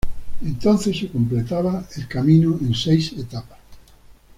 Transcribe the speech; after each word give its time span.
Entonces 0.43 0.97
se 0.97 1.09
completaba 1.11 1.85
el 1.95 2.07
camino 2.07 2.57
en 2.59 2.73
seis 2.73 3.13
etapas. 3.19 3.59